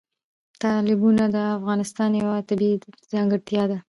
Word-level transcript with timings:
تالابونه 0.61 1.23
د 1.35 1.37
افغانستان 1.57 2.09
یوه 2.21 2.37
طبیعي 2.49 2.75
ځانګړتیا 3.13 3.63
ده. 3.71 3.77